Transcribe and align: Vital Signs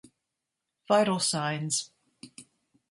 Vital 0.89 1.21
Signs 1.21 1.93